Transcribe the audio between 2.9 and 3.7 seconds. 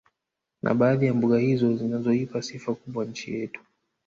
nchi yetu